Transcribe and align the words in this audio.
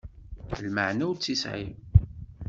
Lmeɛna 0.65 1.03
ur 1.09 1.15
tt-yesɛi. 1.17 1.67